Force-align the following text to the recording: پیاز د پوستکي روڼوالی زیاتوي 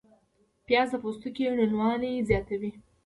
پیاز 0.65 0.89
د 0.91 0.95
پوستکي 1.03 1.43
روڼوالی 1.57 2.13
زیاتوي 2.29 2.71